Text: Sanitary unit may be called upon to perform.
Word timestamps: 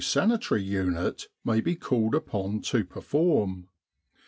Sanitary 0.03 0.63
unit 0.63 1.27
may 1.45 1.61
be 1.61 1.75
called 1.75 2.15
upon 2.15 2.59
to 2.61 2.83
perform. 2.83 3.67